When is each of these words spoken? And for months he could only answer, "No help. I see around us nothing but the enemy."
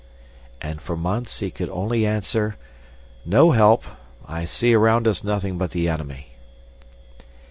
And 0.61 0.81
for 0.81 0.97
months 0.97 1.41
he 1.41 1.51
could 1.51 1.69
only 1.69 2.07
answer, 2.07 2.55
"No 3.23 3.51
help. 3.51 3.83
I 4.25 4.45
see 4.45 4.73
around 4.73 5.07
us 5.07 5.23
nothing 5.23 5.59
but 5.59 5.69
the 5.69 5.87
enemy." 5.87 6.31